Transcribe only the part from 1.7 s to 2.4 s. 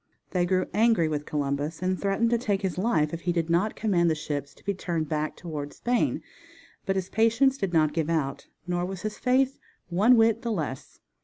and threatened to